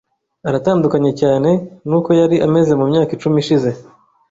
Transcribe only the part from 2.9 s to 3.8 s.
myaka icumi ishize.